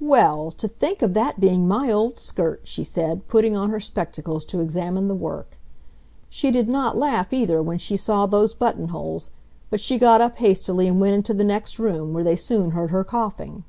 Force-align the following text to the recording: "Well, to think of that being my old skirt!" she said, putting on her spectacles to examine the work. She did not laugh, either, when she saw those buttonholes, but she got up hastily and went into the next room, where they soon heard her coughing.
"Well, 0.00 0.50
to 0.58 0.68
think 0.68 1.00
of 1.00 1.14
that 1.14 1.40
being 1.40 1.66
my 1.66 1.90
old 1.90 2.18
skirt!" 2.18 2.60
she 2.64 2.84
said, 2.84 3.26
putting 3.26 3.56
on 3.56 3.70
her 3.70 3.80
spectacles 3.80 4.44
to 4.44 4.60
examine 4.60 5.08
the 5.08 5.14
work. 5.14 5.56
She 6.28 6.50
did 6.50 6.68
not 6.68 6.98
laugh, 6.98 7.32
either, 7.32 7.62
when 7.62 7.78
she 7.78 7.96
saw 7.96 8.26
those 8.26 8.52
buttonholes, 8.52 9.30
but 9.70 9.80
she 9.80 9.96
got 9.98 10.20
up 10.20 10.36
hastily 10.36 10.88
and 10.88 11.00
went 11.00 11.14
into 11.14 11.32
the 11.32 11.42
next 11.42 11.78
room, 11.78 12.12
where 12.12 12.22
they 12.22 12.36
soon 12.36 12.72
heard 12.72 12.90
her 12.90 13.02
coughing. 13.02 13.64